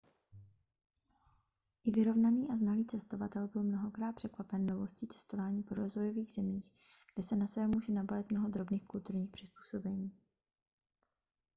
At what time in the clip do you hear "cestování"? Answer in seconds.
5.07-5.63